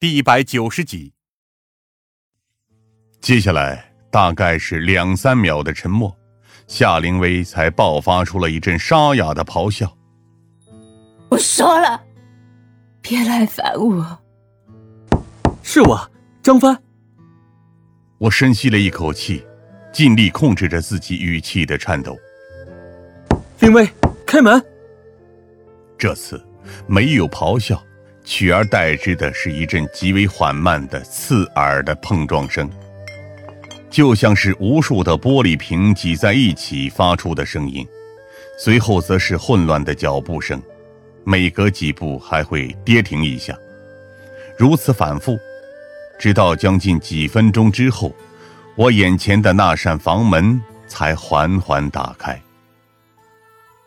[0.00, 1.14] 第一百九十集。
[3.20, 6.14] 接下来大概是两三秒的沉默，
[6.66, 9.90] 夏灵薇才爆发出了一阵沙哑的咆哮。
[11.30, 12.02] 我说了，
[13.00, 14.18] 别来烦我。
[15.62, 16.10] 是我，
[16.42, 16.76] 张帆。
[18.18, 19.42] 我深吸了一口气，
[19.92, 22.14] 尽力控制着自己语气的颤抖。
[23.60, 23.88] 灵薇，
[24.26, 24.62] 开门。
[25.96, 26.44] 这次
[26.86, 27.82] 没有咆哮，
[28.24, 32.68] 取而代之的是一阵极为缓慢的刺耳的碰撞声，
[33.90, 37.86] 就像是无数的玻璃瓶挤在一起发出的声音。
[38.58, 40.62] 随后则是混乱的脚步声，
[41.24, 43.54] 每隔几步还会跌停一下，
[44.56, 45.38] 如此反复，
[46.18, 48.14] 直到将近几分钟之后，
[48.74, 52.40] 我眼前的那扇房门才缓缓打开。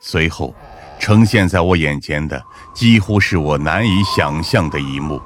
[0.00, 0.54] 随后，
[1.04, 5.20] 呈现在我眼前的几乎是我难以想象的一幕。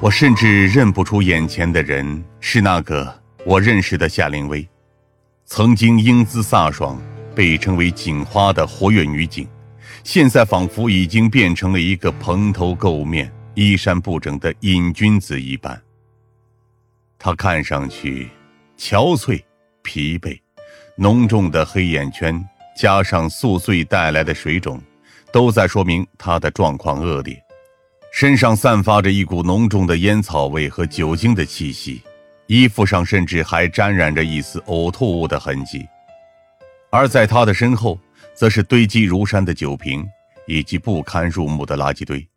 [0.00, 4.68] 我甚至认不出眼前的人是那个我认识的夏令薇，
[5.44, 7.00] 曾经英姿飒爽、
[7.32, 9.46] 被称为“警花”的活跃女警，
[10.02, 15.80] 现在仿佛已经变成了一个蓬头垢面、衣衫不整的瘾君子一般。
[17.20, 18.28] 她看上去
[18.76, 19.40] 憔悴、
[19.84, 20.36] 疲惫，
[20.96, 22.44] 浓重的黑眼圈。
[22.82, 24.82] 加上宿醉带来的水肿，
[25.32, 27.40] 都在说明他的状况恶劣。
[28.12, 32.02] 身上散发着一股浓重的烟草味和酒精的气息，
[32.48, 35.86] 衣服上甚至还沾染着一丝呕吐物的痕迹。
[36.90, 37.96] 而在他的身后，
[38.34, 40.04] 则是堆积如山的酒瓶
[40.48, 42.28] 以及不堪入目的垃圾堆，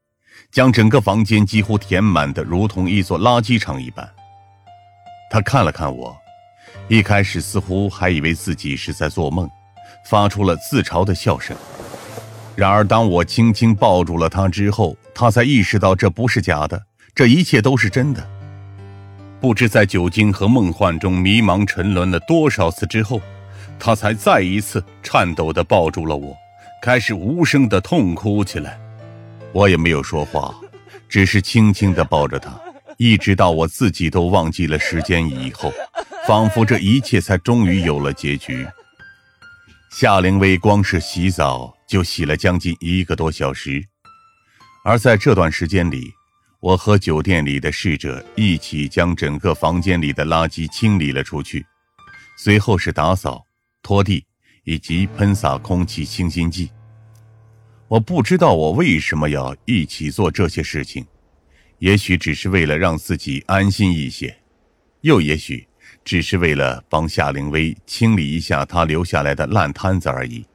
[0.51, 4.07] 将整个房间几乎填满的如同一座垃圾场一般。
[5.31, 6.15] 他看了看我，
[6.87, 9.49] 一开始似乎还以为自己是在做梦。
[10.03, 11.55] 发出了自嘲的笑声。
[12.55, 16.81] 然而，当我轻轻抱住了他之后，他才意识到这不是假的，
[17.13, 18.25] 这一切都是真的。
[19.41, 23.21] 不知在酒精和梦幻中迷茫沉沦了多少次之后，
[23.77, 26.35] 他才再一次颤抖地抱住了我，
[26.81, 28.79] 开始无声地痛哭起来。
[29.51, 30.55] 我也没有说话，
[31.09, 32.57] 只是轻轻地抱着他，
[32.97, 35.71] 一直到我自己都忘记了时间以后，
[36.25, 38.65] 仿佛这一切才终于有了结局。
[39.97, 43.81] 夏灵薇光是洗澡就洗了将近一个多小时，
[44.83, 46.11] 而在这段时间里，
[46.59, 51.65] 我和酒店里的侍者一起将整个房间里的垃圾清理了出去，
[52.37, 53.41] 随后是打扫、
[53.81, 54.25] 拖地
[54.65, 56.69] 以及喷洒空气清新剂。
[57.87, 61.07] 我不知道我为什么要一起做这些事情，
[61.79, 64.37] 也许只是为了让自己安心一些，
[64.99, 65.65] 又也许……
[66.05, 70.45] 只是为了帮夏灵薇清理一下她留下来的烂摊子而已。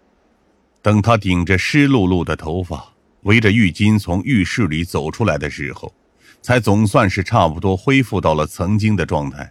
[0.80, 5.92] 等她顶着湿漉漉的头发，围着浴巾从浴室里走出来的时候，
[6.40, 9.50] 才总算是差不多恢复到了曾经的状态。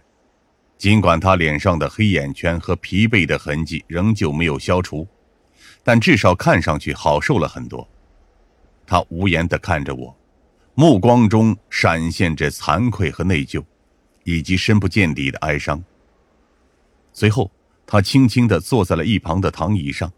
[0.78, 5.06] 尽管她脸上的黑眼圈和疲惫的痕迹仍旧没有消除，
[5.84, 7.86] 但至少看上去好受了很多。
[8.86, 10.16] 她无言地看着我，
[10.74, 13.62] 目光中闪现着惭愧和内疚，
[14.24, 15.80] 以及深不见底的哀伤。
[17.12, 17.50] 随后，
[17.86, 20.12] 他轻轻地坐在了一旁的躺椅上，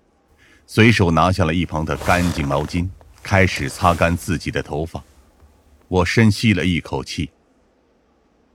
[0.67, 2.89] 随手拿下了一旁的干净毛巾，
[3.23, 5.03] 开始擦干自己的头发。
[5.89, 7.31] 我深吸了一口气。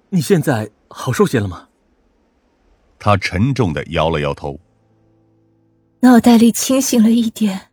[0.09, 1.68] 你现在好受些了吗？
[3.00, 4.59] 他沉重的摇了摇头。
[6.00, 7.69] 脑袋里清醒了一点，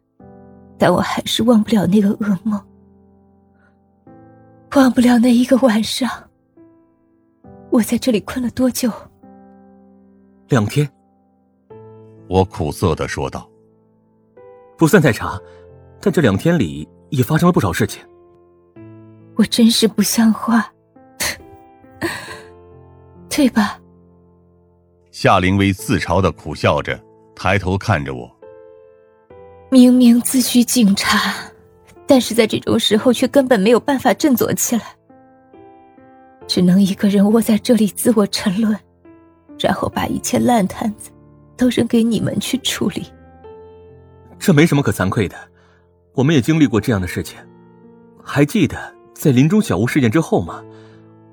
[0.78, 2.60] 但我还是忘不了那个噩梦，
[4.74, 6.10] 忘不了那一个晚上。
[7.70, 8.90] 我在这里困了多久？
[10.48, 10.86] 两天，
[12.28, 13.48] 我苦涩的说道
[14.76, 15.40] ：“不算太长，
[16.00, 18.02] 但这两天里也发生了不少事情。”
[19.36, 20.70] 我真是不像话，
[23.28, 23.80] 对吧？
[25.10, 27.02] 夏灵薇自嘲的苦笑着，
[27.34, 28.30] 抬头看着我。
[29.70, 31.34] 明明自诩警察，
[32.06, 34.94] 但是在这种时候却根本没有办法振作起来，
[36.46, 38.78] 只能一个人窝在这里自我沉沦。
[39.58, 41.10] 然后把一切烂摊子
[41.56, 43.06] 都扔给你们去处理，
[44.38, 45.36] 这没什么可惭愧的。
[46.14, 47.38] 我们也经历过这样的事情，
[48.22, 50.62] 还记得在林中小屋事件之后吗？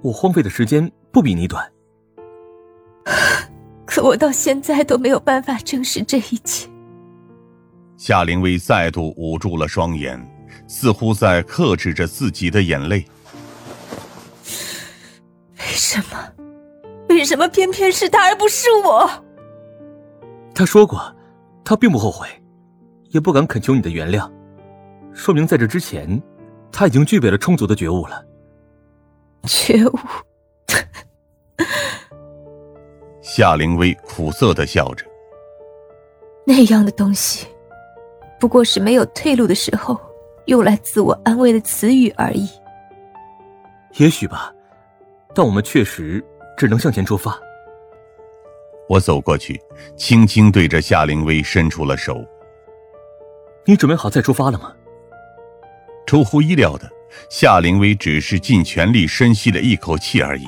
[0.02, 1.72] 我荒废的时间不比你短。
[3.86, 6.68] 可我到现在都没有办法证实这一切。
[7.98, 10.20] 夏灵薇再度捂住了双眼，
[10.68, 13.06] 似乎在克制着自己的眼泪。
[15.60, 16.21] 为什么？
[17.22, 19.08] 为什么偏偏是他而不是我？
[20.56, 21.00] 他说过，
[21.64, 22.28] 他并不后悔，
[23.10, 24.28] 也不敢恳求你的原谅，
[25.14, 26.20] 说明在这之前，
[26.72, 28.26] 他已经具备了充足的觉悟了。
[29.44, 30.00] 觉悟。
[33.22, 35.06] 夏灵薇苦涩的笑着。
[36.44, 37.46] 那样的东西，
[38.40, 39.96] 不过是没有退路的时候
[40.48, 42.50] 用来自我安慰的词语而已。
[43.98, 44.52] 也许吧，
[45.36, 46.24] 但我们确实
[46.58, 47.40] 只能向前出发。
[48.88, 49.60] 我走过去，
[49.96, 52.24] 轻轻对着夏灵薇伸出了手。
[53.66, 54.74] 你准备好再出发了吗？
[56.06, 56.90] 出乎意料的，
[57.30, 60.46] 夏灵薇只是尽全力深吸了一口气而已。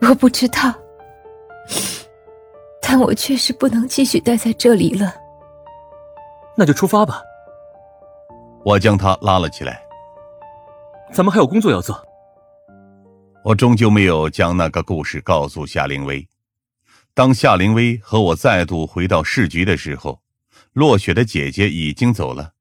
[0.00, 0.74] 我不知道，
[2.80, 5.14] 但我确实不能继续待在这里了。
[6.56, 7.22] 那就出发吧。
[8.64, 9.80] 我将他拉了起来。
[11.12, 12.04] 咱们还有工作要做。
[13.42, 16.28] 我终究没有将那个故事告诉夏灵薇。
[17.14, 20.22] 当夏灵薇和我再度回到市局的时候，
[20.74, 22.52] 落雪的姐姐已经走了，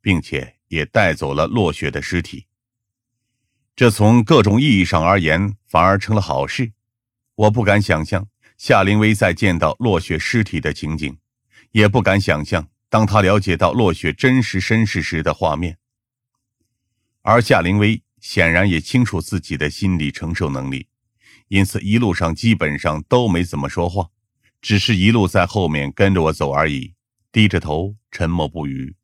[0.00, 2.46] 并且也带走了落雪的尸体。
[3.76, 6.72] 这从各种意义上而言，反而成了好事。
[7.36, 8.26] 我不敢想象
[8.58, 11.16] 夏灵薇再见到落雪尸体的情景，
[11.70, 15.78] 也不敢想象当她了解到落雪真实身世时的画面。
[17.22, 20.86] 而夏灵薇显然也清楚自己的心理承受能力，
[21.48, 24.08] 因此一路上基本上都没怎么说话，
[24.62, 26.94] 只是一路在后面跟着我走而已，
[27.30, 28.96] 低着头沉默不语。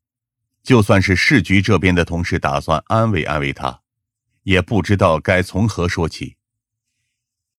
[0.62, 3.82] 就算是市局这边的同事打算安慰安慰他，
[4.44, 6.37] 也不知道该从何说起。